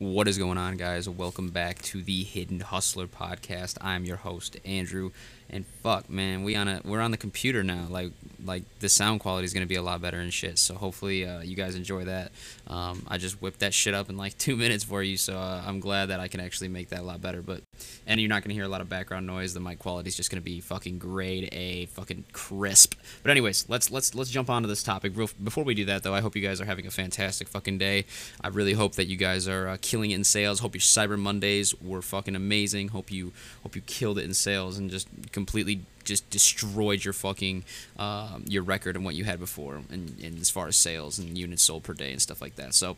What 0.00 0.28
is 0.28 0.38
going 0.38 0.56
on, 0.56 0.78
guys? 0.78 1.10
Welcome 1.10 1.50
back 1.50 1.82
to 1.82 2.00
the 2.00 2.24
Hidden 2.24 2.60
Hustler 2.60 3.06
podcast. 3.06 3.76
I'm 3.82 4.06
your 4.06 4.16
host, 4.16 4.56
Andrew, 4.64 5.10
and 5.52 5.66
fuck, 5.82 6.08
man, 6.08 6.44
we 6.44 6.54
on 6.54 6.68
a 6.68 6.80
we're 6.84 7.00
on 7.00 7.10
the 7.10 7.16
computer 7.16 7.64
now. 7.64 7.86
Like 7.88 8.12
like 8.44 8.62
the 8.78 8.88
sound 8.88 9.20
quality 9.20 9.44
is 9.44 9.52
gonna 9.52 9.66
be 9.66 9.74
a 9.74 9.82
lot 9.82 10.00
better 10.00 10.18
and 10.18 10.32
shit. 10.32 10.58
So 10.58 10.74
hopefully 10.74 11.26
uh, 11.26 11.40
you 11.40 11.56
guys 11.56 11.74
enjoy 11.74 12.04
that. 12.04 12.32
Um, 12.68 13.04
I 13.08 13.18
just 13.18 13.42
whipped 13.42 13.60
that 13.60 13.74
shit 13.74 13.92
up 13.92 14.08
in 14.08 14.16
like 14.16 14.38
two 14.38 14.56
minutes 14.56 14.84
for 14.84 15.02
you, 15.02 15.16
so 15.16 15.36
uh, 15.36 15.62
I'm 15.66 15.80
glad 15.80 16.06
that 16.06 16.20
I 16.20 16.28
can 16.28 16.40
actually 16.40 16.68
make 16.68 16.90
that 16.90 17.00
a 17.00 17.02
lot 17.02 17.20
better. 17.20 17.42
But 17.42 17.62
and 18.06 18.20
you're 18.20 18.28
not 18.28 18.42
gonna 18.42 18.54
hear 18.54 18.64
a 18.64 18.68
lot 18.68 18.80
of 18.80 18.88
background 18.88 19.26
noise. 19.26 19.54
The 19.54 19.60
mic 19.60 19.78
quality 19.78 20.08
is 20.08 20.16
just 20.16 20.30
gonna 20.30 20.40
be 20.40 20.60
fucking 20.60 20.98
grade 20.98 21.48
A, 21.52 21.86
fucking 21.86 22.24
crisp. 22.32 22.94
But 23.22 23.30
anyways, 23.30 23.68
let's 23.68 23.90
let's 23.90 24.14
let's 24.14 24.30
jump 24.30 24.50
onto 24.50 24.68
this 24.68 24.82
topic. 24.82 25.16
Real, 25.16 25.30
before 25.42 25.64
we 25.64 25.74
do 25.74 25.84
that, 25.86 26.02
though, 26.02 26.14
I 26.14 26.20
hope 26.20 26.36
you 26.36 26.42
guys 26.42 26.60
are 26.60 26.66
having 26.66 26.86
a 26.86 26.90
fantastic 26.90 27.48
fucking 27.48 27.78
day. 27.78 28.04
I 28.40 28.48
really 28.48 28.74
hope 28.74 28.94
that 28.94 29.06
you 29.06 29.16
guys 29.16 29.48
are 29.48 29.68
uh, 29.68 29.76
killing 29.80 30.12
it 30.12 30.14
in 30.14 30.24
sales. 30.24 30.60
Hope 30.60 30.74
your 30.74 30.80
Cyber 30.80 31.18
Mondays 31.18 31.74
were 31.80 32.02
fucking 32.02 32.36
amazing. 32.36 32.88
Hope 32.88 33.10
you 33.10 33.32
hope 33.62 33.74
you 33.74 33.82
killed 33.82 34.18
it 34.18 34.24
in 34.24 34.34
sales 34.34 34.78
and 34.78 34.90
just 34.90 35.08
completely 35.40 35.80
just 36.04 36.28
destroyed 36.30 37.04
your 37.04 37.12
fucking 37.12 37.64
um, 37.98 38.44
your 38.46 38.62
record 38.62 38.96
and 38.96 39.04
what 39.04 39.14
you 39.14 39.24
had 39.24 39.38
before 39.38 39.80
and, 39.90 40.16
and 40.22 40.40
as 40.40 40.50
far 40.50 40.66
as 40.66 40.76
sales 40.76 41.18
and 41.18 41.36
units 41.36 41.62
sold 41.62 41.82
per 41.82 41.94
day 41.94 42.12
and 42.12 42.20
stuff 42.20 42.40
like 42.40 42.56
that. 42.56 42.74
So 42.74 42.96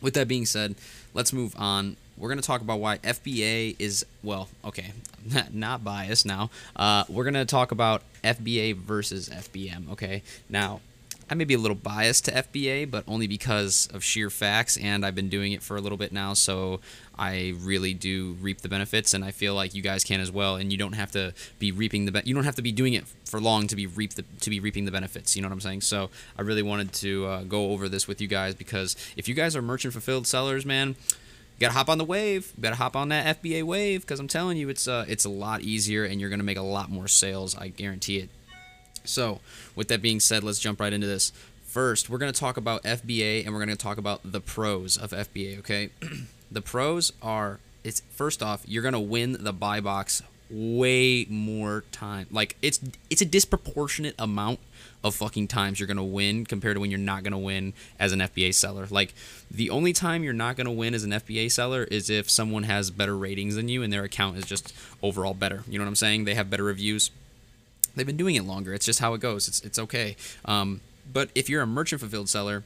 with 0.00 0.14
that 0.14 0.28
being 0.28 0.46
said, 0.46 0.74
let's 1.14 1.32
move 1.32 1.54
on. 1.58 1.96
We're 2.16 2.28
going 2.28 2.40
to 2.40 2.46
talk 2.46 2.60
about 2.60 2.78
why 2.78 2.98
FBA 2.98 3.76
is, 3.78 4.04
well, 4.22 4.48
okay, 4.64 4.92
not 5.52 5.82
biased 5.82 6.26
now. 6.26 6.50
Uh, 6.76 7.04
we're 7.08 7.24
going 7.24 7.34
to 7.34 7.44
talk 7.44 7.72
about 7.72 8.02
FBA 8.22 8.76
versus 8.76 9.28
FBM, 9.28 9.90
okay? 9.92 10.22
Now, 10.48 10.80
I 11.30 11.34
may 11.34 11.44
be 11.44 11.54
a 11.54 11.58
little 11.58 11.76
biased 11.76 12.26
to 12.26 12.32
FBA, 12.32 12.90
but 12.90 13.04
only 13.08 13.26
because 13.26 13.88
of 13.94 14.04
sheer 14.04 14.28
facts, 14.28 14.76
and 14.76 15.06
I've 15.06 15.14
been 15.14 15.28
doing 15.28 15.52
it 15.52 15.62
for 15.62 15.76
a 15.76 15.80
little 15.80 15.96
bit 15.96 16.12
now, 16.12 16.34
so 16.34 16.80
I 17.18 17.54
really 17.58 17.94
do 17.94 18.36
reap 18.40 18.60
the 18.60 18.68
benefits, 18.68 19.14
and 19.14 19.24
I 19.24 19.30
feel 19.30 19.54
like 19.54 19.74
you 19.74 19.82
guys 19.82 20.04
can 20.04 20.20
as 20.20 20.30
well. 20.30 20.56
And 20.56 20.70
you 20.70 20.78
don't 20.78 20.92
have 20.92 21.10
to 21.12 21.32
be 21.58 21.72
reaping 21.72 22.04
the 22.04 22.12
be- 22.12 22.22
you 22.24 22.34
don't 22.34 22.44
have 22.44 22.56
to 22.56 22.62
be 22.62 22.72
doing 22.72 22.92
it 22.92 23.04
for 23.24 23.40
long 23.40 23.66
to 23.68 23.76
be 23.76 23.86
reap 23.86 24.14
the 24.14 24.24
to 24.40 24.50
be 24.50 24.60
reaping 24.60 24.84
the 24.84 24.90
benefits. 24.90 25.34
You 25.34 25.42
know 25.42 25.48
what 25.48 25.54
I'm 25.54 25.60
saying? 25.60 25.80
So 25.80 26.10
I 26.38 26.42
really 26.42 26.62
wanted 26.62 26.92
to 26.94 27.26
uh, 27.26 27.42
go 27.44 27.70
over 27.70 27.88
this 27.88 28.06
with 28.06 28.20
you 28.20 28.28
guys 28.28 28.54
because 28.54 28.96
if 29.16 29.28
you 29.28 29.34
guys 29.34 29.56
are 29.56 29.62
merchant 29.62 29.92
fulfilled 29.92 30.26
sellers, 30.26 30.66
man. 30.66 30.96
You 31.56 31.68
gotta 31.68 31.74
hop 31.74 31.88
on 31.88 31.98
the 31.98 32.04
wave. 32.04 32.52
You 32.56 32.64
gotta 32.64 32.74
hop 32.74 32.96
on 32.96 33.10
that 33.10 33.40
FBA 33.40 33.62
wave 33.62 34.00
because 34.00 34.18
I'm 34.18 34.26
telling 34.26 34.56
you, 34.56 34.68
it's 34.68 34.88
uh, 34.88 35.04
it's 35.06 35.24
a 35.24 35.28
lot 35.28 35.60
easier 35.60 36.04
and 36.04 36.20
you're 36.20 36.28
gonna 36.28 36.42
make 36.42 36.58
a 36.58 36.62
lot 36.62 36.90
more 36.90 37.06
sales. 37.06 37.56
I 37.56 37.68
guarantee 37.68 38.18
it. 38.18 38.28
So, 39.04 39.40
with 39.74 39.88
that 39.88 40.02
being 40.02 40.20
said, 40.20 40.42
let's 40.42 40.58
jump 40.58 40.80
right 40.80 40.92
into 40.92 41.06
this. 41.06 41.32
First, 41.64 42.08
we're 42.08 42.18
going 42.18 42.32
to 42.32 42.38
talk 42.38 42.56
about 42.56 42.82
FBA 42.84 43.44
and 43.44 43.52
we're 43.52 43.64
going 43.64 43.76
to 43.76 43.82
talk 43.82 43.98
about 43.98 44.20
the 44.24 44.40
pros 44.40 44.96
of 44.96 45.10
FBA, 45.10 45.58
okay? 45.58 45.90
the 46.50 46.62
pros 46.62 47.12
are 47.20 47.58
it's 47.82 48.00
first 48.10 48.42
off, 48.42 48.64
you're 48.66 48.82
going 48.82 48.94
to 48.94 49.00
win 49.00 49.36
the 49.40 49.52
buy 49.52 49.80
box 49.80 50.22
way 50.50 51.26
more 51.28 51.84
time. 51.92 52.26
Like 52.30 52.56
it's 52.62 52.80
it's 53.10 53.20
a 53.20 53.26
disproportionate 53.26 54.14
amount 54.18 54.60
of 55.02 55.14
fucking 55.14 55.48
times 55.48 55.78
you're 55.78 55.86
going 55.86 55.96
to 55.98 56.02
win 56.02 56.46
compared 56.46 56.76
to 56.76 56.80
when 56.80 56.90
you're 56.90 56.98
not 56.98 57.22
going 57.22 57.32
to 57.32 57.38
win 57.38 57.74
as 57.98 58.12
an 58.12 58.20
FBA 58.20 58.54
seller. 58.54 58.86
Like 58.90 59.14
the 59.50 59.68
only 59.70 59.92
time 59.92 60.24
you're 60.24 60.32
not 60.32 60.56
going 60.56 60.66
to 60.66 60.70
win 60.70 60.94
as 60.94 61.04
an 61.04 61.10
FBA 61.10 61.50
seller 61.52 61.84
is 61.84 62.08
if 62.08 62.30
someone 62.30 62.62
has 62.64 62.90
better 62.90 63.16
ratings 63.16 63.56
than 63.56 63.68
you 63.68 63.82
and 63.82 63.92
their 63.92 64.04
account 64.04 64.38
is 64.38 64.46
just 64.46 64.72
overall 65.02 65.34
better. 65.34 65.64
You 65.68 65.78
know 65.78 65.84
what 65.84 65.90
I'm 65.90 65.96
saying? 65.96 66.24
They 66.24 66.34
have 66.34 66.50
better 66.50 66.64
reviews 66.64 67.10
they've 67.96 68.06
been 68.06 68.16
doing 68.16 68.34
it 68.34 68.44
longer. 68.44 68.74
It's 68.74 68.86
just 68.86 69.00
how 69.00 69.14
it 69.14 69.20
goes. 69.20 69.48
It's 69.48 69.60
it's 69.60 69.78
okay. 69.78 70.16
Um, 70.44 70.80
but 71.12 71.30
if 71.34 71.48
you're 71.48 71.62
a 71.62 71.66
merchant 71.66 72.00
fulfilled 72.00 72.28
seller, 72.28 72.64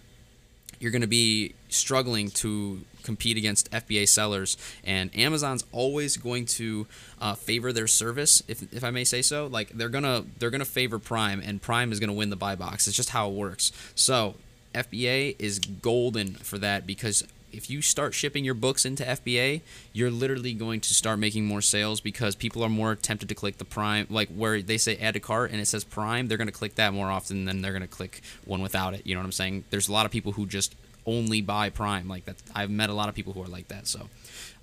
you're 0.81 0.93
going 0.93 1.03
to 1.03 1.09
be 1.09 1.55
struggling 1.69 2.31
to 2.31 2.83
compete 3.03 3.37
against 3.37 3.71
FBA 3.71 4.09
sellers, 4.09 4.57
and 4.85 5.11
Amazon's 5.17 5.65
always 5.73 6.17
going 6.17 6.47
to 6.47 6.87
uh, 7.21 7.35
favor 7.35 7.73
their 7.73 7.87
service, 7.87 8.43
if, 8.49 8.73
if 8.73 8.85
I 8.85 8.91
may 8.91 9.05
say 9.05 9.23
so. 9.23 9.47
Like 9.47 9.71
they're 9.71 9.89
gonna 9.89 10.25
they're 10.39 10.51
gonna 10.51 10.65
favor 10.65 10.99
Prime, 10.99 11.41
and 11.41 11.61
Prime 11.61 11.93
is 11.93 12.01
gonna 12.01 12.13
win 12.13 12.31
the 12.31 12.37
buy 12.37 12.55
box. 12.55 12.87
It's 12.87 12.97
just 12.97 13.11
how 13.11 13.29
it 13.31 13.35
works. 13.35 13.73
So 13.95 14.35
FBA 14.75 15.37
is 15.39 15.59
golden 15.59 16.35
for 16.35 16.59
that 16.59 16.87
because 16.87 17.25
if 17.53 17.71
you 17.71 17.83
start 17.83 18.15
shipping 18.15 18.45
your 18.45 18.55
books 18.55 18.85
into 18.85 19.03
FBA, 19.03 19.63
you're 19.93 20.11
literally 20.11 20.53
going 20.53 20.81
to 20.81 20.95
start 20.95 21.19
making 21.19 21.47
more 21.47 21.61
sales 21.61 22.01
because 22.01 22.35
people 22.35 22.63
are 22.63 22.69
more 22.69 22.95
tempted 22.95 23.29
to 23.29 23.35
click 23.35 23.59
the 23.59 23.65
Prime, 23.65 24.07
like 24.11 24.29
where 24.29 24.61
they 24.63 24.79
say 24.79 24.97
add 24.97 25.15
to 25.15 25.21
cart 25.21 25.51
and 25.51 25.61
it 25.61 25.67
says 25.67 25.85
Prime, 25.85 26.29
they're 26.29 26.39
going 26.39 26.49
to 26.49 26.53
click 26.53 26.75
that 26.77 26.93
more 26.93 27.11
often 27.11 27.45
than 27.45 27.63
they're 27.63 27.73
going 27.73 27.83
to 27.83 27.89
click 27.89 28.23
one 28.45 28.63
without 28.63 28.95
it. 28.95 29.07
You 29.07 29.15
know 29.15 29.21
what 29.21 29.27
I'm 29.27 29.33
saying? 29.33 29.65
There's 29.71 29.89
a 29.89 29.93
lot 29.93 30.07
of 30.07 30.13
people 30.13 30.33
who 30.33 30.47
just 30.47 30.75
only 31.07 31.41
buy 31.41 31.71
Prime 31.71 32.07
like 32.07 32.27
that. 32.27 32.37
I've 32.55 32.71
met 32.71 32.91
a 32.91 32.95
lot 32.95 33.09
of 33.09 33.15
people 33.15 33.33
who 33.33 33.43
are 33.43 33.49
like 33.49 33.69
that. 33.69 33.87
So 33.87 34.09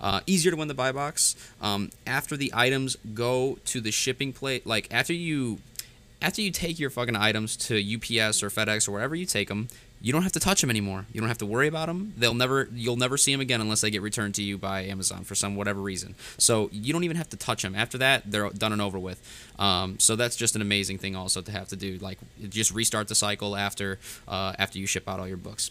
uh, 0.00 0.20
easier 0.26 0.52
to 0.52 0.56
win 0.56 0.68
the 0.68 0.74
buy 0.74 0.92
box. 0.92 1.34
Um, 1.60 1.90
after 2.06 2.36
the 2.36 2.52
items 2.54 2.96
go 3.14 3.58
to 3.66 3.80
the 3.80 3.90
shipping 3.90 4.32
plate, 4.32 4.66
like 4.66 4.88
after 4.90 5.12
you 5.12 5.58
after 6.22 6.40
you 6.40 6.50
take 6.50 6.78
your 6.78 6.88
fucking 6.90 7.16
items 7.16 7.56
to 7.56 7.76
UPS 7.76 8.42
or 8.42 8.48
FedEx 8.48 8.88
or 8.88 8.92
wherever 8.92 9.14
you 9.14 9.26
take 9.26 9.48
them, 9.48 9.68
you 10.00 10.12
don't 10.12 10.22
have 10.22 10.32
to 10.32 10.40
touch 10.40 10.60
them 10.60 10.70
anymore. 10.70 11.06
You 11.12 11.20
don't 11.20 11.28
have 11.28 11.38
to 11.38 11.46
worry 11.46 11.68
about 11.68 11.86
them. 11.86 12.12
They'll 12.16 12.34
never, 12.34 12.68
you'll 12.72 12.96
never 12.96 13.16
see 13.16 13.32
them 13.32 13.40
again 13.40 13.60
unless 13.60 13.80
they 13.80 13.90
get 13.90 14.02
returned 14.02 14.34
to 14.36 14.42
you 14.42 14.58
by 14.58 14.82
Amazon 14.82 15.24
for 15.24 15.34
some 15.34 15.56
whatever 15.56 15.80
reason. 15.80 16.14
So 16.38 16.68
you 16.72 16.92
don't 16.92 17.04
even 17.04 17.16
have 17.16 17.30
to 17.30 17.36
touch 17.36 17.62
them. 17.62 17.74
After 17.74 17.98
that, 17.98 18.30
they're 18.30 18.50
done 18.50 18.72
and 18.72 18.82
over 18.82 18.98
with. 18.98 19.20
Um, 19.58 19.98
so 19.98 20.16
that's 20.16 20.36
just 20.36 20.54
an 20.54 20.62
amazing 20.62 20.98
thing 20.98 21.16
also 21.16 21.40
to 21.40 21.52
have 21.52 21.68
to 21.68 21.76
do. 21.76 21.98
Like 21.98 22.18
just 22.48 22.72
restart 22.72 23.08
the 23.08 23.14
cycle 23.14 23.56
after 23.56 23.98
uh, 24.28 24.52
after 24.58 24.78
you 24.78 24.86
ship 24.86 25.08
out 25.08 25.18
all 25.18 25.28
your 25.28 25.36
books. 25.36 25.70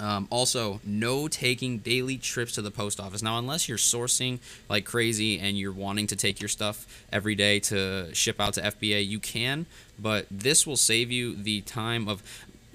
Um, 0.00 0.28
also, 0.30 0.80
no 0.84 1.26
taking 1.26 1.78
daily 1.78 2.18
trips 2.18 2.52
to 2.52 2.62
the 2.62 2.70
post 2.70 3.00
office. 3.00 3.20
Now, 3.20 3.38
unless 3.38 3.68
you're 3.68 3.78
sourcing 3.78 4.38
like 4.68 4.84
crazy 4.84 5.40
and 5.40 5.58
you're 5.58 5.72
wanting 5.72 6.06
to 6.08 6.16
take 6.16 6.40
your 6.40 6.48
stuff 6.48 7.04
every 7.12 7.34
day 7.34 7.58
to 7.60 8.14
ship 8.14 8.40
out 8.40 8.54
to 8.54 8.60
FBA, 8.60 9.06
you 9.06 9.18
can. 9.18 9.66
But 9.98 10.26
this 10.30 10.66
will 10.66 10.76
save 10.76 11.10
you 11.10 11.34
the 11.34 11.62
time 11.62 12.08
of 12.08 12.22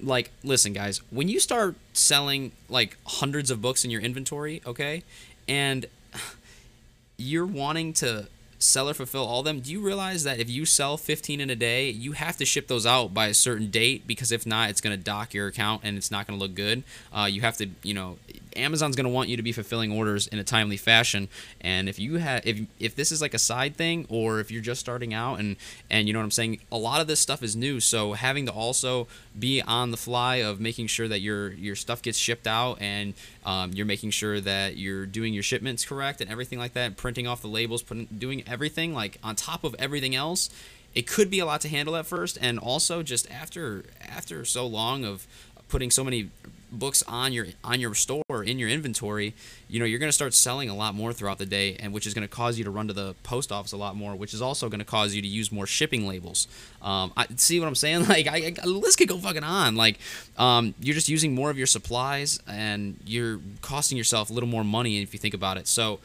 like 0.04 0.30
listen 0.42 0.72
guys 0.72 1.00
when 1.10 1.28
you 1.28 1.40
start 1.40 1.74
selling 1.92 2.52
like 2.68 2.96
hundreds 3.06 3.50
of 3.50 3.60
books 3.60 3.84
in 3.84 3.90
your 3.90 4.00
inventory 4.00 4.60
okay 4.66 5.02
and 5.48 5.86
you're 7.16 7.46
wanting 7.46 7.92
to 7.92 8.26
sell 8.64 8.88
or 8.88 8.94
fulfill 8.94 9.24
all 9.24 9.42
them 9.42 9.60
do 9.60 9.70
you 9.70 9.80
realize 9.80 10.24
that 10.24 10.38
if 10.38 10.48
you 10.48 10.64
sell 10.64 10.96
15 10.96 11.40
in 11.40 11.50
a 11.50 11.56
day 11.56 11.90
you 11.90 12.12
have 12.12 12.36
to 12.36 12.44
ship 12.44 12.66
those 12.68 12.86
out 12.86 13.12
by 13.12 13.26
a 13.26 13.34
certain 13.34 13.70
date 13.70 14.06
because 14.06 14.32
if 14.32 14.46
not 14.46 14.70
it's 14.70 14.80
going 14.80 14.96
to 14.96 15.02
dock 15.02 15.34
your 15.34 15.46
account 15.46 15.82
and 15.84 15.96
it's 15.96 16.10
not 16.10 16.26
going 16.26 16.38
to 16.38 16.42
look 16.42 16.54
good 16.54 16.82
uh, 17.12 17.28
you 17.30 17.40
have 17.42 17.56
to 17.56 17.68
you 17.82 17.94
know 17.94 18.16
Amazon's 18.56 18.96
going 18.96 19.04
to 19.04 19.10
want 19.10 19.28
you 19.28 19.36
to 19.36 19.42
be 19.42 19.52
fulfilling 19.52 19.92
orders 19.92 20.26
in 20.26 20.38
a 20.38 20.44
timely 20.44 20.76
fashion. 20.76 21.28
And 21.60 21.88
if 21.88 21.98
you 21.98 22.16
have, 22.16 22.46
if 22.46 22.60
if 22.78 22.94
this 22.94 23.12
is 23.12 23.20
like 23.20 23.34
a 23.34 23.38
side 23.38 23.76
thing, 23.76 24.06
or 24.08 24.40
if 24.40 24.50
you're 24.50 24.62
just 24.62 24.80
starting 24.80 25.14
out, 25.14 25.40
and 25.40 25.56
and 25.90 26.06
you 26.06 26.12
know 26.12 26.18
what 26.18 26.24
I'm 26.24 26.30
saying, 26.30 26.60
a 26.70 26.78
lot 26.78 27.00
of 27.00 27.06
this 27.06 27.20
stuff 27.20 27.42
is 27.42 27.56
new. 27.56 27.80
So 27.80 28.12
having 28.12 28.46
to 28.46 28.52
also 28.52 29.06
be 29.38 29.60
on 29.62 29.90
the 29.90 29.96
fly 29.96 30.36
of 30.36 30.60
making 30.60 30.86
sure 30.88 31.08
that 31.08 31.20
your 31.20 31.52
your 31.52 31.76
stuff 31.76 32.02
gets 32.02 32.18
shipped 32.18 32.46
out, 32.46 32.80
and 32.80 33.14
um, 33.44 33.72
you're 33.72 33.86
making 33.86 34.10
sure 34.10 34.40
that 34.40 34.76
you're 34.76 35.06
doing 35.06 35.34
your 35.34 35.42
shipments 35.42 35.84
correct 35.84 36.20
and 36.20 36.30
everything 36.30 36.58
like 36.58 36.74
that, 36.74 36.96
printing 36.96 37.26
off 37.26 37.42
the 37.42 37.48
labels, 37.48 37.82
putting 37.82 38.06
doing 38.06 38.46
everything 38.54 38.94
like 38.94 39.18
on 39.22 39.34
top 39.36 39.64
of 39.64 39.74
everything 39.78 40.14
else 40.14 40.48
it 40.94 41.06
could 41.06 41.28
be 41.28 41.40
a 41.40 41.44
lot 41.44 41.60
to 41.60 41.68
handle 41.68 41.96
at 41.96 42.06
first 42.06 42.38
and 42.40 42.58
also 42.58 43.02
just 43.02 43.30
after 43.30 43.84
after 44.08 44.44
so 44.44 44.66
long 44.66 45.04
of 45.04 45.26
putting 45.68 45.90
so 45.90 46.04
many 46.04 46.30
books 46.78 47.02
on 47.06 47.32
your 47.32 47.46
on 47.62 47.80
your 47.80 47.94
store 47.94 48.22
in 48.44 48.58
your 48.58 48.68
inventory, 48.68 49.34
you 49.68 49.78
know, 49.78 49.84
you're 49.84 49.98
going 49.98 50.08
to 50.08 50.14
start 50.14 50.34
selling 50.34 50.68
a 50.68 50.74
lot 50.74 50.94
more 50.94 51.12
throughout 51.12 51.38
the 51.38 51.46
day, 51.46 51.76
and 51.80 51.92
which 51.92 52.06
is 52.06 52.14
going 52.14 52.26
to 52.26 52.32
cause 52.32 52.58
you 52.58 52.64
to 52.64 52.70
run 52.70 52.88
to 52.88 52.92
the 52.92 53.14
post 53.22 53.52
office 53.52 53.72
a 53.72 53.76
lot 53.76 53.96
more, 53.96 54.14
which 54.14 54.34
is 54.34 54.42
also 54.42 54.68
going 54.68 54.80
to 54.80 54.84
cause 54.84 55.14
you 55.14 55.22
to 55.22 55.28
use 55.28 55.50
more 55.50 55.66
shipping 55.66 56.06
labels. 56.06 56.46
Um, 56.82 57.12
I 57.16 57.26
see 57.36 57.58
what 57.60 57.66
I'm 57.66 57.74
saying? 57.74 58.04
Like, 58.14 58.28
I, 58.28 58.54
I 58.62 58.66
list 58.66 58.98
could 58.98 59.08
go 59.08 59.18
fucking 59.18 59.42
on. 59.42 59.76
Like, 59.76 59.98
um, 60.36 60.74
you're 60.78 60.94
just 60.94 61.08
using 61.08 61.34
more 61.34 61.50
of 61.50 61.56
your 61.56 61.66
supplies, 61.66 62.38
and 62.46 62.98
you're 63.06 63.40
costing 63.60 63.96
yourself 63.96 64.30
a 64.30 64.32
little 64.32 64.48
more 64.48 64.62
money 64.62 65.02
if 65.02 65.12
you 65.12 65.18
think 65.18 65.34
about 65.34 65.56
it. 65.56 65.66
So 65.66 66.00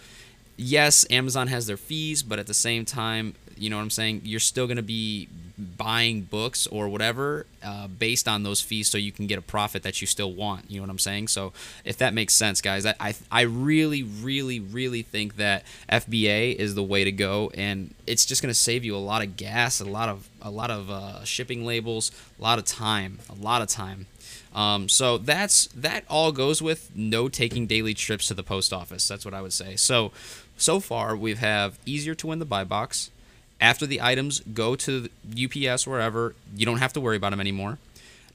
yes, 0.60 1.06
Amazon 1.10 1.48
has 1.48 1.68
their 1.68 1.78
fees, 1.78 2.22
but 2.22 2.38
at 2.38 2.48
the 2.48 2.54
same 2.54 2.86
time, 2.86 3.34
you 3.60 3.70
know 3.70 3.78
what 3.78 3.84
I'm 3.84 3.90
saying? 3.90 4.22
You're 4.24 4.40
still 4.40 4.68
going 4.68 4.78
to 4.78 4.84
be 4.84 5.28
buying 5.60 6.22
books 6.22 6.68
or 6.68 6.88
whatever 6.88 7.46
uh, 7.64 7.88
based 7.88 8.28
on 8.28 8.44
those 8.44 8.62
fees 8.62 8.90
so 8.90 8.98
you 8.98 9.12
can 9.12 9.28
get 9.28 9.38
a 9.38 9.42
profit 9.42 9.84
that 9.84 10.00
you 10.02 10.08
still 10.08 10.32
want. 10.32 10.70
You 10.72 10.78
know 10.78 10.84
what 10.84 10.92
I'm 10.92 11.00
saying? 11.00 11.28
So 11.28 11.52
if 11.84 11.98
that 11.98 12.14
makes 12.14 12.34
sense, 12.34 12.62
guys, 12.62 12.86
I, 12.86 12.96
I, 13.00 13.16
I 13.30 13.42
really, 13.42 14.04
really, 14.04 14.60
really 14.60 15.02
think 15.02 15.36
that 15.36 15.64
FBA 15.92 16.56
is 16.56 16.76
the 16.76 16.84
way 16.84 17.04
to 17.04 17.12
go, 17.12 17.52
and 17.56 17.94
it's 18.08 18.26
just 18.26 18.42
going 18.42 18.52
to 18.52 18.60
save 18.60 18.86
you 18.86 18.96
a 18.96 18.98
lot 18.98 19.22
of 19.22 19.36
gas, 19.36 19.80
a 19.80 19.86
lot 19.86 20.10
of 20.10 20.30
a 20.42 20.50
lot 20.50 20.72
of 20.72 20.90
uh, 20.90 21.24
shipping 21.26 21.66
labels, 21.66 22.12
a 22.40 22.42
lot 22.42 22.60
of 22.60 22.66
time, 22.66 23.20
a 23.30 23.36
lot 23.36 23.62
of 23.62 23.68
time. 23.68 24.08
Um, 24.56 24.90
so 24.90 25.18
that's 25.18 25.68
that 25.68 26.06
all 26.10 26.32
goes 26.32 26.62
with 26.62 26.92
no 26.96 27.28
taking 27.30 27.68
daily 27.68 27.94
trips 27.94 28.28
to 28.28 28.34
the 28.34 28.44
post 28.44 28.72
office. 28.72 29.08
That's 29.08 29.26
what 29.26 29.34
I 29.34 29.42
would 29.42 29.54
say. 29.54 29.76
So 29.76 30.12
so 30.58 30.80
far 30.80 31.16
we 31.16 31.36
have 31.36 31.78
easier 31.86 32.16
to 32.16 32.28
win 32.28 32.40
the 32.40 32.46
buy 32.46 32.64
box 32.64 33.12
after 33.62 33.86
the 33.86 34.02
items 34.02 34.40
go 34.54 34.76
to 34.76 35.10
UPS 35.32 35.86
wherever, 35.86 36.36
you 36.56 36.66
don't 36.66 36.80
have 36.80 36.94
to 36.94 37.02
worry 37.02 37.18
about 37.18 37.32
them 37.32 37.40
anymore. 37.40 37.78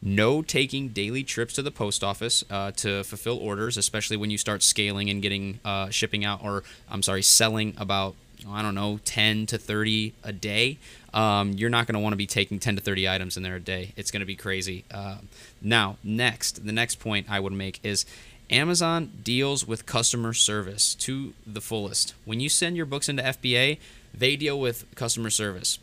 no 0.03 0.43
taking 0.43 0.89
daily 0.89 1.25
trips 1.25 1.55
to 1.55 1.63
the 1.63 1.71
post 1.71 2.05
office 2.05 2.45
uh, 2.51 2.71
to 2.73 3.03
fulfill 3.05 3.39
orders, 3.39 3.79
especially 3.79 4.19
when 4.19 4.31
you 4.31 4.37
start 4.37 4.63
scaling 4.63 5.09
and 5.09 5.23
getting 5.23 5.59
uh, 5.65 5.89
shipping 5.89 6.25
out, 6.27 6.45
or 6.45 6.63
I'm 6.91 7.03
sorry, 7.03 7.23
selling 7.23 7.75
about 7.79 8.15
I 8.49 8.61
don't 8.61 8.75
know 8.75 9.01
10 9.05 9.47
to 9.47 9.59
30 9.59 10.13
a 10.23 10.33
day. 10.33 10.79
Um, 11.15 11.53
you're 11.53 11.71
not 11.71 11.87
going 11.87 11.95
to 11.95 12.01
want 12.01 12.13
to 12.13 12.19
be 12.19 12.27
taking 12.27 12.59
10 12.59 12.77
to 12.77 12.83
30 12.83 13.09
items 13.09 13.37
in 13.37 13.43
there 13.43 13.57
a 13.57 13.61
day. 13.61 13.93
It's 13.97 14.11
going 14.11 14.21
to 14.21 14.27
be 14.27 14.37
crazy. 14.37 14.85
Uh, 14.91 15.19
now, 15.63 15.97
next, 16.03 16.67
the 16.67 16.73
next 16.73 16.97
point 16.97 17.27
I 17.31 17.41
would 17.41 17.53
make 17.53 17.81
is 17.83 18.05
Amazon 18.51 19.11
deals 19.23 19.67
with 19.67 19.87
customer 19.87 20.35
service 20.35 20.95
to 20.97 21.33
the 21.47 21.61
fullest. 21.61 22.15
When 22.25 22.41
you 22.41 22.49
send 22.49 22.77
your 22.77 22.87
books 22.87 23.09
into 23.09 23.23
FBA, 23.23 23.79
they 24.17 24.37
deal 24.37 24.59
with 24.59 24.87
customer 24.95 25.31
service. 25.31 25.79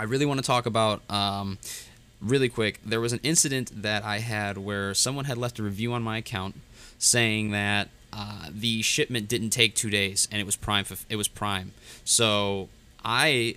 I 0.00 0.04
really 0.04 0.26
want 0.26 0.38
to 0.38 0.46
talk 0.46 0.66
about 0.66 1.02
um, 1.10 1.58
really 2.20 2.48
quick, 2.48 2.80
there 2.84 3.00
was 3.00 3.12
an 3.12 3.20
incident 3.22 3.82
that 3.82 4.04
I 4.04 4.18
had 4.18 4.58
where 4.58 4.94
someone 4.94 5.24
had 5.24 5.38
left 5.38 5.58
a 5.58 5.62
review 5.62 5.92
on 5.92 6.02
my 6.02 6.18
account 6.18 6.56
saying 6.98 7.50
that 7.52 7.88
uh, 8.12 8.48
the 8.50 8.82
shipment 8.82 9.28
didn't 9.28 9.50
take 9.50 9.74
two 9.74 9.90
days 9.90 10.28
and 10.30 10.40
it 10.40 10.44
was 10.44 10.56
prime. 10.56 10.84
It 11.08 11.16
was 11.16 11.28
prime. 11.28 11.72
So 12.04 12.68
I 13.04 13.56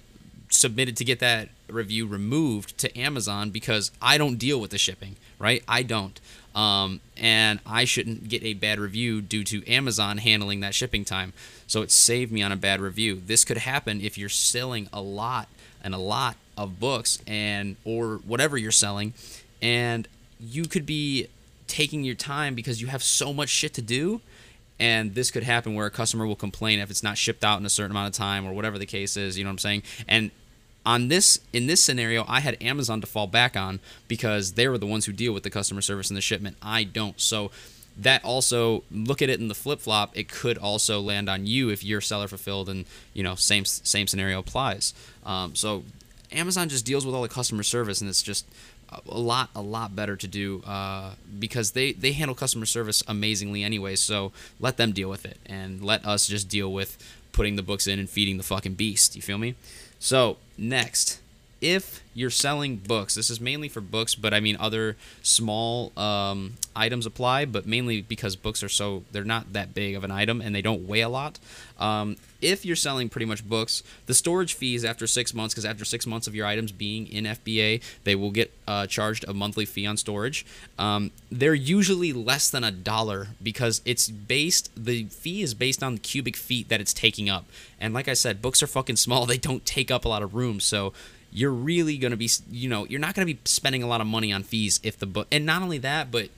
submitted 0.49 0.97
to 0.97 1.05
get 1.05 1.19
that 1.19 1.49
review 1.69 2.05
removed 2.05 2.77
to 2.79 2.99
Amazon 2.99 3.49
because 3.49 3.91
I 4.01 4.17
don't 4.17 4.35
deal 4.35 4.59
with 4.59 4.71
the 4.71 4.77
shipping. 4.77 5.15
Right? 5.39 5.63
I 5.67 5.81
don't. 5.81 6.19
Um, 6.53 6.99
and 7.15 7.59
I 7.65 7.85
shouldn't 7.85 8.27
get 8.27 8.43
a 8.43 8.53
bad 8.53 8.79
review 8.79 9.21
due 9.21 9.43
to 9.45 9.65
Amazon 9.71 10.17
handling 10.17 10.59
that 10.61 10.75
shipping 10.75 11.05
time. 11.05 11.33
So 11.65 11.81
it 11.81 11.91
saved 11.91 12.31
me 12.31 12.41
on 12.41 12.51
a 12.51 12.57
bad 12.57 12.81
review. 12.81 13.21
This 13.25 13.45
could 13.45 13.57
happen 13.57 14.01
if 14.01 14.17
you're 14.17 14.29
selling 14.29 14.89
a 14.91 15.01
lot 15.01 15.47
and 15.83 15.93
a 15.93 15.97
lot 15.97 16.35
of 16.57 16.79
books 16.79 17.19
and 17.25 17.75
or 17.85 18.17
whatever 18.17 18.57
you're 18.57 18.71
selling 18.71 19.13
and 19.61 20.07
you 20.39 20.65
could 20.65 20.85
be 20.85 21.27
taking 21.67 22.03
your 22.03 22.15
time 22.15 22.55
because 22.55 22.81
you 22.81 22.87
have 22.87 23.01
so 23.01 23.33
much 23.33 23.49
shit 23.49 23.73
to 23.73 23.81
do 23.81 24.21
and 24.79 25.15
this 25.15 25.31
could 25.31 25.43
happen 25.43 25.73
where 25.73 25.85
a 25.85 25.91
customer 25.91 26.25
will 26.27 26.35
complain 26.35 26.79
if 26.79 26.89
it's 26.89 27.03
not 27.03 27.17
shipped 27.17 27.43
out 27.43 27.59
in 27.59 27.65
a 27.65 27.69
certain 27.69 27.91
amount 27.91 28.07
of 28.07 28.13
time 28.13 28.45
or 28.45 28.53
whatever 28.53 28.77
the 28.77 28.85
case 28.85 29.15
is 29.15 29.37
you 29.37 29.43
know 29.43 29.49
what 29.49 29.53
i'm 29.53 29.57
saying 29.59 29.83
and 30.07 30.31
on 30.85 31.07
this 31.07 31.39
in 31.53 31.67
this 31.67 31.81
scenario 31.81 32.25
i 32.27 32.39
had 32.39 32.61
amazon 32.61 33.01
to 33.01 33.07
fall 33.07 33.27
back 33.27 33.55
on 33.55 33.79
because 34.07 34.53
they 34.53 34.67
were 34.67 34.77
the 34.77 34.85
ones 34.85 35.05
who 35.05 35.11
deal 35.11 35.33
with 35.33 35.43
the 35.43 35.49
customer 35.49 35.81
service 35.81 36.09
and 36.09 36.17
the 36.17 36.21
shipment 36.21 36.55
i 36.61 36.83
don't 36.83 37.19
so 37.19 37.51
that 37.97 38.23
also 38.23 38.83
look 38.89 39.21
at 39.21 39.29
it 39.29 39.39
in 39.39 39.47
the 39.47 39.53
flip 39.55 39.79
flop 39.79 40.11
it 40.17 40.29
could 40.29 40.57
also 40.57 40.99
land 40.99 41.29
on 41.29 41.45
you 41.45 41.69
if 41.69 41.83
you're 41.83 42.01
seller 42.01 42.27
fulfilled 42.27 42.69
and 42.69 42.85
you 43.13 43.21
know 43.21 43.35
same 43.35 43.65
same 43.65 44.07
scenario 44.07 44.39
applies 44.39 44.93
um, 45.25 45.53
so 45.55 45.83
Amazon 46.31 46.69
just 46.69 46.85
deals 46.85 47.05
with 47.05 47.13
all 47.13 47.21
the 47.21 47.29
customer 47.29 47.63
service, 47.63 48.01
and 48.01 48.09
it's 48.09 48.23
just 48.23 48.45
a 49.07 49.17
lot 49.17 49.49
a 49.55 49.61
lot 49.61 49.95
better 49.95 50.15
to 50.15 50.27
do 50.27 50.61
uh, 50.65 51.11
because 51.39 51.71
they 51.71 51.91
they 51.93 52.11
handle 52.13 52.35
customer 52.35 52.65
service 52.65 53.03
amazingly 53.07 53.63
anyway. 53.63 53.95
So 53.95 54.31
let 54.59 54.77
them 54.77 54.91
deal 54.91 55.09
with 55.09 55.25
it, 55.25 55.37
and 55.45 55.83
let 55.83 56.05
us 56.05 56.27
just 56.27 56.49
deal 56.49 56.71
with 56.71 56.97
putting 57.31 57.55
the 57.55 57.63
books 57.63 57.87
in 57.87 57.99
and 57.99 58.09
feeding 58.09 58.37
the 58.37 58.43
fucking 58.43 58.73
beast. 58.75 59.15
You 59.15 59.21
feel 59.21 59.37
me? 59.37 59.55
So 60.03 60.37
next, 60.57 61.19
if 61.61 62.03
you're 62.13 62.31
selling 62.31 62.75
books, 62.75 63.15
this 63.15 63.29
is 63.29 63.39
mainly 63.39 63.69
for 63.69 63.81
books, 63.81 64.15
but 64.15 64.33
I 64.33 64.39
mean 64.39 64.57
other 64.59 64.97
small 65.21 65.97
um, 65.97 66.53
items 66.75 67.05
apply, 67.05 67.45
but 67.45 67.67
mainly 67.67 68.01
because 68.01 68.35
books 68.35 68.63
are 68.63 68.69
so 68.69 69.03
they're 69.11 69.23
not 69.23 69.53
that 69.53 69.73
big 69.73 69.95
of 69.95 70.03
an 70.03 70.11
item 70.11 70.41
and 70.41 70.53
they 70.53 70.61
don't 70.61 70.87
weigh 70.87 71.01
a 71.01 71.09
lot. 71.09 71.39
Um, 71.79 72.17
if 72.41 72.65
you're 72.65 72.75
selling 72.75 73.09
pretty 73.09 73.25
much 73.25 73.47
books, 73.47 73.83
the 74.07 74.13
storage 74.15 74.55
fees 74.55 74.83
after 74.83 75.05
six 75.05 75.33
months, 75.33 75.53
because 75.53 75.65
after 75.65 75.85
six 75.85 76.07
months 76.07 76.27
of 76.27 76.33
your 76.33 76.47
items 76.47 76.71
being 76.71 77.07
in 77.07 77.25
FBA, 77.25 77.81
they 78.03 78.15
will 78.15 78.31
get 78.31 78.51
uh, 78.67 78.87
charged 78.87 79.23
a 79.27 79.33
monthly 79.33 79.65
fee 79.65 79.85
on 79.85 79.97
storage. 79.97 80.45
Um, 80.79 81.11
they're 81.31 81.53
usually 81.53 82.11
less 82.11 82.49
than 82.49 82.63
a 82.63 82.71
dollar 82.71 83.27
because 83.41 83.81
it's 83.85 84.09
based, 84.09 84.71
the 84.75 85.05
fee 85.05 85.43
is 85.43 85.53
based 85.53 85.83
on 85.83 85.93
the 85.93 85.99
cubic 85.99 86.35
feet 86.35 86.69
that 86.69 86.81
it's 86.81 86.93
taking 86.93 87.29
up. 87.29 87.45
And 87.79 87.93
like 87.93 88.07
I 88.07 88.13
said, 88.13 88.41
books 88.41 88.61
are 88.63 88.67
fucking 88.67 88.95
small, 88.97 89.25
they 89.25 89.37
don't 89.37 89.65
take 89.65 89.91
up 89.91 90.03
a 90.03 90.09
lot 90.09 90.23
of 90.23 90.33
room. 90.33 90.59
So 90.59 90.93
you're 91.31 91.51
really 91.51 91.97
going 91.97 92.11
to 92.11 92.17
be, 92.17 92.29
you 92.49 92.69
know, 92.69 92.85
you're 92.85 92.99
not 92.99 93.15
going 93.15 93.27
to 93.27 93.33
be 93.33 93.39
spending 93.45 93.83
a 93.83 93.87
lot 93.87 94.01
of 94.01 94.07
money 94.07 94.31
on 94.31 94.43
fees 94.43 94.79
if 94.83 94.97
the 94.97 95.05
book, 95.05 95.27
and 95.31 95.45
not 95.45 95.61
only 95.61 95.77
that, 95.79 96.11
but 96.11 96.29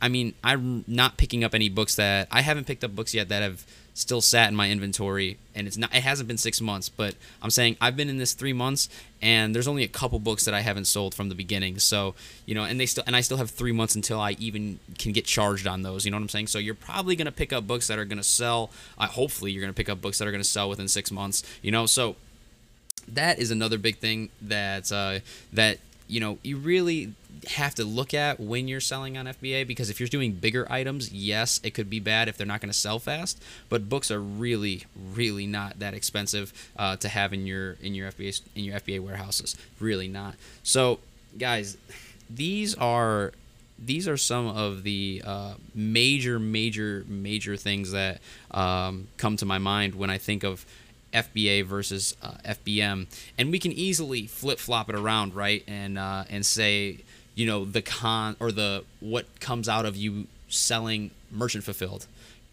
I 0.00 0.08
mean, 0.08 0.34
I'm 0.44 0.84
not 0.86 1.16
picking 1.16 1.42
up 1.42 1.54
any 1.54 1.68
books 1.68 1.94
that 1.96 2.28
I 2.30 2.42
haven't 2.42 2.66
picked 2.66 2.84
up 2.84 2.94
books 2.94 3.14
yet 3.14 3.28
that 3.30 3.42
have 3.42 3.64
still 3.96 4.20
sat 4.20 4.50
in 4.50 4.54
my 4.54 4.70
inventory 4.70 5.38
and 5.54 5.66
it's 5.66 5.78
not 5.78 5.94
it 5.94 6.02
hasn't 6.02 6.28
been 6.28 6.36
6 6.36 6.60
months 6.60 6.90
but 6.90 7.14
I'm 7.40 7.48
saying 7.48 7.78
I've 7.80 7.96
been 7.96 8.10
in 8.10 8.18
this 8.18 8.34
3 8.34 8.52
months 8.52 8.90
and 9.22 9.54
there's 9.54 9.66
only 9.66 9.84
a 9.84 9.88
couple 9.88 10.18
books 10.18 10.44
that 10.44 10.52
I 10.52 10.60
haven't 10.60 10.84
sold 10.84 11.14
from 11.14 11.30
the 11.30 11.34
beginning. 11.34 11.78
So 11.78 12.14
you 12.44 12.54
know 12.54 12.64
and 12.64 12.78
they 12.78 12.84
still 12.84 13.04
and 13.06 13.16
I 13.16 13.22
still 13.22 13.38
have 13.38 13.50
3 13.50 13.72
months 13.72 13.94
until 13.94 14.20
I 14.20 14.32
even 14.32 14.80
can 14.98 15.12
get 15.12 15.24
charged 15.24 15.66
on 15.66 15.80
those 15.80 16.04
you 16.04 16.10
know 16.10 16.18
what 16.18 16.24
I'm 16.24 16.28
saying? 16.28 16.48
So 16.48 16.58
you're 16.58 16.74
probably 16.74 17.16
going 17.16 17.24
to 17.24 17.32
pick 17.32 17.54
up 17.54 17.66
books 17.66 17.86
that 17.86 17.98
are 17.98 18.04
going 18.04 18.18
to 18.18 18.22
sell 18.24 18.70
uh, 18.98 19.06
hopefully 19.06 19.50
you're 19.50 19.62
going 19.62 19.72
to 19.72 19.76
pick 19.76 19.88
up 19.88 20.02
books 20.02 20.18
that 20.18 20.28
are 20.28 20.30
going 20.30 20.42
to 20.42 20.48
sell 20.48 20.68
within 20.68 20.88
6 20.88 21.10
months 21.10 21.42
you 21.62 21.70
know? 21.70 21.86
So 21.86 22.16
that 23.08 23.38
is 23.38 23.50
another 23.50 23.78
big 23.78 23.98
thing 23.98 24.30
that 24.42 24.90
uh, 24.92 25.20
that 25.52 25.78
you 26.08 26.20
know 26.20 26.38
you 26.42 26.56
really 26.56 27.12
have 27.48 27.74
to 27.74 27.84
look 27.84 28.14
at 28.14 28.40
when 28.40 28.66
you're 28.66 28.80
selling 28.80 29.16
on 29.16 29.26
FBA 29.26 29.66
because 29.66 29.90
if 29.90 30.00
you're 30.00 30.08
doing 30.08 30.32
bigger 30.32 30.66
items, 30.70 31.12
yes, 31.12 31.60
it 31.62 31.74
could 31.74 31.88
be 31.88 32.00
bad 32.00 32.28
if 32.28 32.36
they're 32.36 32.46
not 32.46 32.60
going 32.60 32.72
to 32.72 32.78
sell 32.78 32.98
fast. 32.98 33.42
But 33.68 33.88
books 33.88 34.10
are 34.10 34.20
really, 34.20 34.84
really 35.14 35.46
not 35.46 35.78
that 35.78 35.94
expensive 35.94 36.52
uh, 36.76 36.96
to 36.96 37.08
have 37.08 37.32
in 37.32 37.46
your 37.46 37.72
in 37.82 37.94
your 37.94 38.10
FBA 38.10 38.42
in 38.54 38.64
your 38.64 38.78
FBA 38.80 39.00
warehouses. 39.00 39.56
Really 39.78 40.08
not. 40.08 40.34
So, 40.62 41.00
guys, 41.38 41.76
these 42.28 42.74
are 42.76 43.32
these 43.78 44.08
are 44.08 44.16
some 44.16 44.46
of 44.46 44.82
the 44.82 45.22
uh, 45.24 45.54
major, 45.74 46.38
major, 46.38 47.04
major 47.06 47.56
things 47.56 47.90
that 47.92 48.20
um, 48.50 49.08
come 49.18 49.36
to 49.36 49.44
my 49.44 49.58
mind 49.58 49.94
when 49.94 50.08
I 50.08 50.18
think 50.18 50.44
of 50.44 50.64
FBA 51.12 51.64
versus 51.64 52.16
uh, 52.22 52.32
FBM, 52.44 53.06
and 53.38 53.50
we 53.50 53.58
can 53.58 53.72
easily 53.72 54.26
flip 54.26 54.58
flop 54.58 54.88
it 54.88 54.94
around, 54.94 55.34
right? 55.34 55.62
And 55.66 55.98
uh, 55.98 56.24
and 56.28 56.44
say, 56.44 56.98
you 57.34 57.46
know, 57.46 57.64
the 57.64 57.82
con 57.82 58.36
or 58.40 58.52
the 58.52 58.84
what 59.00 59.40
comes 59.40 59.68
out 59.68 59.86
of 59.86 59.96
you 59.96 60.26
selling 60.48 61.10
merchant 61.30 61.64
fulfilled, 61.64 62.06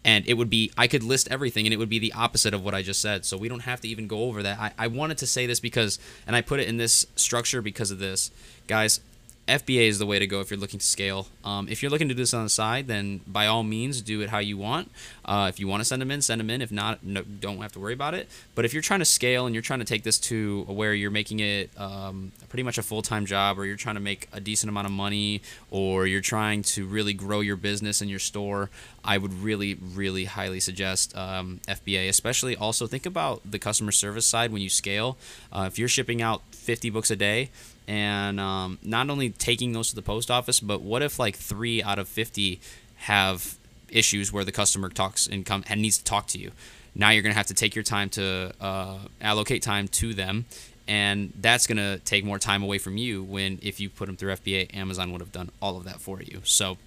and 0.04 0.26
it 0.26 0.34
would 0.34 0.50
be 0.50 0.70
I 0.76 0.86
could 0.86 1.02
list 1.02 1.28
everything, 1.30 1.66
and 1.66 1.72
it 1.72 1.76
would 1.76 1.88
be 1.88 1.98
the 1.98 2.12
opposite 2.12 2.54
of 2.54 2.64
what 2.64 2.74
I 2.74 2.82
just 2.82 3.00
said. 3.00 3.24
So 3.24 3.36
we 3.36 3.48
don't 3.48 3.60
have 3.60 3.80
to 3.82 3.88
even 3.88 4.06
go 4.06 4.24
over 4.24 4.42
that. 4.42 4.58
I, 4.58 4.72
I 4.78 4.86
wanted 4.86 5.18
to 5.18 5.26
say 5.26 5.46
this 5.46 5.60
because, 5.60 5.98
and 6.26 6.36
I 6.36 6.40
put 6.40 6.60
it 6.60 6.68
in 6.68 6.76
this 6.76 7.06
structure 7.16 7.62
because 7.62 7.90
of 7.90 7.98
this, 7.98 8.30
guys. 8.66 9.00
FBA 9.46 9.88
is 9.88 9.98
the 9.98 10.06
way 10.06 10.18
to 10.18 10.26
go 10.26 10.40
if 10.40 10.50
you're 10.50 10.58
looking 10.58 10.80
to 10.80 10.86
scale. 10.86 11.26
Um, 11.44 11.68
if 11.68 11.82
you're 11.82 11.90
looking 11.90 12.08
to 12.08 12.14
do 12.14 12.22
this 12.22 12.32
on 12.32 12.44
the 12.44 12.50
side, 12.50 12.86
then 12.86 13.20
by 13.26 13.46
all 13.46 13.62
means 13.62 14.00
do 14.00 14.22
it 14.22 14.30
how 14.30 14.38
you 14.38 14.56
want. 14.56 14.90
Uh, 15.24 15.50
if 15.52 15.60
you 15.60 15.68
want 15.68 15.82
to 15.82 15.84
send 15.84 16.00
them 16.00 16.10
in, 16.10 16.22
send 16.22 16.40
them 16.40 16.48
in. 16.48 16.62
If 16.62 16.72
not, 16.72 17.04
no, 17.04 17.22
don't 17.22 17.58
have 17.58 17.72
to 17.72 17.80
worry 17.80 17.92
about 17.92 18.14
it. 18.14 18.28
But 18.54 18.64
if 18.64 18.72
you're 18.72 18.82
trying 18.82 19.00
to 19.00 19.04
scale 19.04 19.44
and 19.44 19.54
you're 19.54 19.62
trying 19.62 19.80
to 19.80 19.84
take 19.84 20.02
this 20.02 20.18
to 20.20 20.62
where 20.62 20.94
you're 20.94 21.10
making 21.10 21.40
it 21.40 21.70
um, 21.78 22.32
pretty 22.48 22.62
much 22.62 22.78
a 22.78 22.82
full 22.82 23.02
time 23.02 23.26
job, 23.26 23.58
or 23.58 23.66
you're 23.66 23.76
trying 23.76 23.96
to 23.96 24.00
make 24.00 24.28
a 24.32 24.40
decent 24.40 24.70
amount 24.70 24.86
of 24.86 24.92
money, 24.92 25.42
or 25.70 26.06
you're 26.06 26.22
trying 26.22 26.62
to 26.62 26.86
really 26.86 27.12
grow 27.12 27.40
your 27.40 27.56
business 27.56 28.00
and 28.00 28.08
your 28.08 28.20
store, 28.20 28.70
I 29.04 29.18
would 29.18 29.34
really, 29.34 29.74
really 29.74 30.24
highly 30.24 30.60
suggest 30.60 31.14
um, 31.16 31.60
FBA. 31.68 32.08
Especially 32.08 32.56
also 32.56 32.86
think 32.86 33.04
about 33.04 33.42
the 33.50 33.58
customer 33.58 33.92
service 33.92 34.24
side 34.24 34.52
when 34.52 34.62
you 34.62 34.70
scale. 34.70 35.18
Uh, 35.52 35.64
if 35.66 35.78
you're 35.78 35.88
shipping 35.88 36.22
out 36.22 36.42
50 36.52 36.88
books 36.88 37.10
a 37.10 37.16
day, 37.16 37.50
and 37.86 38.40
um, 38.40 38.78
not 38.82 39.10
only 39.10 39.30
taking 39.30 39.72
those 39.72 39.90
to 39.90 39.94
the 39.94 40.02
post 40.02 40.30
office, 40.30 40.60
but 40.60 40.80
what 40.80 41.02
if 41.02 41.18
like 41.18 41.36
three 41.36 41.82
out 41.82 41.98
of 41.98 42.08
50 42.08 42.60
have 42.96 43.56
issues 43.90 44.32
where 44.32 44.44
the 44.44 44.52
customer 44.52 44.88
talks 44.88 45.26
and 45.26 45.44
come 45.44 45.64
and 45.68 45.82
needs 45.82 45.98
to 45.98 46.04
talk 46.04 46.26
to 46.28 46.38
you? 46.38 46.50
Now 46.94 47.10
you're 47.10 47.22
gonna 47.22 47.34
have 47.34 47.46
to 47.46 47.54
take 47.54 47.74
your 47.74 47.84
time 47.84 48.08
to 48.10 48.52
uh, 48.60 48.98
allocate 49.20 49.62
time 49.62 49.88
to 49.88 50.14
them, 50.14 50.46
and 50.86 51.32
that's 51.40 51.66
gonna 51.66 51.98
take 51.98 52.24
more 52.24 52.38
time 52.38 52.62
away 52.62 52.78
from 52.78 52.96
you. 52.96 53.22
When 53.22 53.58
if 53.62 53.80
you 53.80 53.90
put 53.90 54.06
them 54.06 54.16
through 54.16 54.32
FBA, 54.34 54.74
Amazon 54.76 55.12
would 55.12 55.20
have 55.20 55.32
done 55.32 55.50
all 55.60 55.76
of 55.76 55.84
that 55.84 56.00
for 56.00 56.22
you. 56.22 56.40
So, 56.44 56.78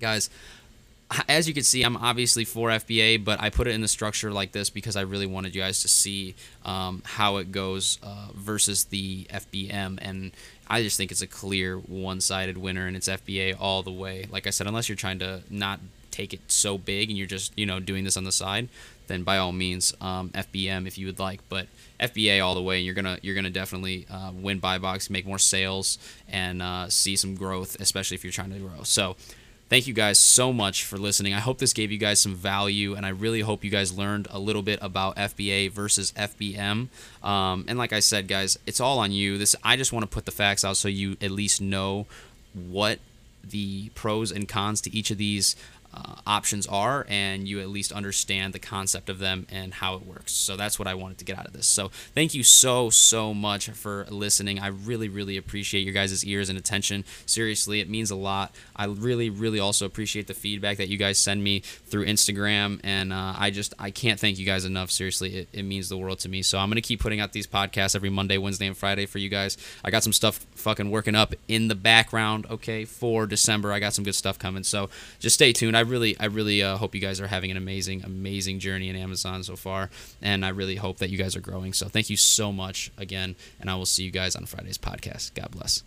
guys, 0.00 0.30
as 1.28 1.48
you 1.48 1.54
can 1.54 1.62
see, 1.62 1.82
I'm 1.82 1.96
obviously 1.96 2.44
for 2.44 2.68
FBA, 2.68 3.24
but 3.24 3.40
I 3.40 3.50
put 3.50 3.66
it 3.66 3.74
in 3.74 3.80
the 3.80 3.88
structure 3.88 4.30
like 4.32 4.52
this 4.52 4.70
because 4.70 4.96
I 4.96 5.02
really 5.02 5.26
wanted 5.26 5.54
you 5.54 5.62
guys 5.62 5.82
to 5.82 5.88
see 5.88 6.34
um, 6.64 7.02
how 7.04 7.36
it 7.36 7.52
goes 7.52 7.98
uh, 8.02 8.28
versus 8.34 8.84
the 8.84 9.24
FBM. 9.24 9.98
And 10.00 10.32
I 10.68 10.82
just 10.82 10.96
think 10.96 11.10
it's 11.10 11.22
a 11.22 11.26
clear 11.26 11.76
one 11.78 12.20
sided 12.20 12.56
winner, 12.56 12.86
and 12.86 12.96
it's 12.96 13.08
FBA 13.08 13.56
all 13.58 13.82
the 13.82 13.92
way. 13.92 14.26
Like 14.30 14.46
I 14.46 14.50
said, 14.50 14.66
unless 14.66 14.88
you're 14.88 14.96
trying 14.96 15.18
to 15.20 15.42
not 15.50 15.80
take 16.10 16.34
it 16.34 16.40
so 16.46 16.76
big 16.76 17.08
and 17.08 17.16
you're 17.16 17.26
just, 17.26 17.58
you 17.58 17.66
know, 17.66 17.80
doing 17.80 18.04
this 18.04 18.16
on 18.16 18.24
the 18.24 18.32
side, 18.32 18.68
then 19.06 19.22
by 19.22 19.38
all 19.38 19.52
means, 19.52 19.94
um, 20.00 20.30
FBM 20.30 20.86
if 20.86 20.96
you 20.98 21.06
would 21.06 21.18
like. 21.18 21.40
But 21.48 21.66
FBA 22.00 22.44
all 22.44 22.54
the 22.54 22.62
way, 22.62 22.76
and 22.76 22.86
you're 22.86 22.94
gonna 22.94 23.18
you're 23.22 23.34
gonna 23.34 23.50
definitely 23.50 24.06
uh, 24.10 24.30
win 24.32 24.58
buy 24.58 24.78
box, 24.78 25.10
make 25.10 25.26
more 25.26 25.38
sales, 25.38 25.98
and 26.28 26.62
uh, 26.62 26.88
see 26.88 27.16
some 27.16 27.34
growth, 27.34 27.76
especially 27.80 28.14
if 28.14 28.24
you're 28.24 28.32
trying 28.32 28.52
to 28.52 28.58
grow. 28.58 28.82
So 28.82 29.16
thank 29.72 29.86
you 29.86 29.94
guys 29.94 30.18
so 30.18 30.52
much 30.52 30.84
for 30.84 30.98
listening. 30.98 31.32
I 31.32 31.40
hope 31.40 31.56
this 31.56 31.72
gave 31.72 31.90
you 31.90 31.96
guys 31.96 32.20
some 32.20 32.34
value, 32.34 32.92
and 32.94 33.06
I 33.06 33.08
really 33.08 33.40
hope 33.40 33.64
you 33.64 33.70
guys 33.70 33.90
learned 33.90 34.28
a 34.30 34.38
little 34.38 34.60
bit 34.60 34.78
about 34.82 35.16
FBA 35.16 35.70
versus 35.70 36.12
FBM. 36.12 36.88
Um, 37.22 37.64
and 37.66 37.78
like 37.78 37.94
I 37.94 38.00
said, 38.00 38.28
guys, 38.28 38.58
it's 38.66 38.80
all 38.80 38.98
on 38.98 39.12
you. 39.12 39.38
This 39.38 39.56
I 39.64 39.76
just 39.76 39.90
want 39.90 40.02
to 40.02 40.06
put 40.06 40.26
the 40.26 40.30
facts 40.30 40.62
out 40.62 40.76
so 40.76 40.88
you 40.88 41.16
at 41.22 41.30
least 41.30 41.62
know 41.62 42.04
what 42.52 42.98
the 43.42 43.88
pros 43.94 44.30
and 44.30 44.46
cons 44.46 44.82
to 44.82 44.94
each 44.94 45.10
of 45.10 45.16
these 45.16 45.56
uh, 45.94 46.16
options 46.26 46.66
are, 46.66 47.04
and 47.08 47.46
you 47.46 47.60
at 47.60 47.68
least 47.68 47.92
understand 47.92 48.52
the 48.52 48.58
concept 48.58 49.08
of 49.08 49.18
them 49.18 49.46
and 49.50 49.74
how 49.74 49.94
it 49.94 50.06
works. 50.06 50.32
So 50.32 50.56
that's 50.56 50.78
what 50.78 50.88
I 50.88 50.94
wanted 50.94 51.18
to 51.18 51.24
get 51.24 51.38
out 51.38 51.46
of 51.46 51.52
this. 51.52 51.66
So 51.66 51.90
thank 52.14 52.34
you 52.34 52.42
so, 52.42 52.90
so 52.90 53.34
much 53.34 53.68
for 53.70 54.06
listening. 54.08 54.58
I 54.58 54.68
really, 54.68 55.08
really 55.08 55.36
appreciate 55.36 55.82
your 55.82 55.94
guys' 55.94 56.24
ears 56.24 56.48
and 56.48 56.58
attention. 56.58 57.04
Seriously, 57.26 57.80
it 57.80 57.90
means 57.90 58.10
a 58.10 58.16
lot. 58.16 58.54
I 58.74 58.86
really, 58.86 59.28
really 59.30 59.60
also 59.60 59.84
appreciate 59.84 60.26
the 60.26 60.34
feedback 60.34 60.78
that 60.78 60.88
you 60.88 60.96
guys 60.96 61.18
send 61.18 61.44
me 61.44 61.60
through 61.60 62.06
Instagram, 62.06 62.80
and 62.82 63.12
uh, 63.12 63.34
I 63.36 63.50
just, 63.50 63.74
I 63.78 63.90
can't 63.90 64.18
thank 64.18 64.38
you 64.38 64.46
guys 64.46 64.64
enough. 64.64 64.90
Seriously, 64.90 65.36
it, 65.36 65.48
it 65.52 65.62
means 65.62 65.88
the 65.88 65.98
world 65.98 66.18
to 66.20 66.28
me. 66.28 66.42
So 66.42 66.58
I'm 66.58 66.68
going 66.68 66.76
to 66.76 66.82
keep 66.82 67.00
putting 67.00 67.20
out 67.20 67.32
these 67.32 67.46
podcasts 67.46 67.94
every 67.94 68.10
Monday, 68.10 68.38
Wednesday, 68.38 68.66
and 68.66 68.76
Friday 68.76 69.06
for 69.06 69.18
you 69.18 69.28
guys. 69.28 69.58
I 69.84 69.90
got 69.90 70.02
some 70.02 70.12
stuff 70.12 70.46
fucking 70.54 70.90
working 70.90 71.14
up 71.14 71.34
in 71.48 71.68
the 71.68 71.74
background, 71.74 72.46
okay, 72.50 72.84
for 72.84 73.26
December. 73.26 73.72
I 73.72 73.78
got 73.78 73.92
some 73.92 74.04
good 74.04 74.14
stuff 74.14 74.38
coming. 74.38 74.64
So 74.64 74.88
just 75.18 75.34
stay 75.34 75.52
tuned. 75.52 75.76
I 75.76 75.81
really, 75.82 76.18
I 76.18 76.26
really 76.26 76.62
uh, 76.62 76.76
hope 76.76 76.94
you 76.94 77.00
guys 77.00 77.20
are 77.20 77.26
having 77.26 77.50
an 77.50 77.56
amazing, 77.56 78.02
amazing 78.04 78.58
journey 78.58 78.88
in 78.88 78.96
Amazon 78.96 79.42
so 79.42 79.56
far, 79.56 79.90
and 80.20 80.44
I 80.44 80.48
really 80.48 80.76
hope 80.76 80.98
that 80.98 81.10
you 81.10 81.18
guys 81.18 81.36
are 81.36 81.40
growing. 81.40 81.72
So 81.72 81.88
thank 81.88 82.10
you 82.10 82.16
so 82.16 82.52
much 82.52 82.90
again, 82.98 83.36
and 83.60 83.70
I 83.70 83.76
will 83.76 83.86
see 83.86 84.04
you 84.04 84.10
guys 84.10 84.34
on 84.34 84.46
Friday's 84.46 84.78
podcast. 84.78 85.34
God 85.34 85.50
bless. 85.50 85.82